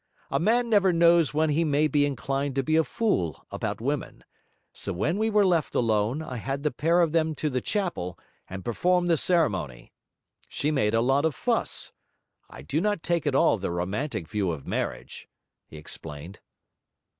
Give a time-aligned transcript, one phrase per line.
[0.31, 4.23] A man never knows when he may be inclined to be a fool about women;
[4.73, 8.17] so when we were left alone, I had the pair of them to the chapel
[8.49, 9.93] and performed the ceremony.
[10.49, 11.93] She made a lot of fuss.
[12.49, 15.29] I do not take at all the romantic view of marriage,'
[15.67, 16.39] he explained.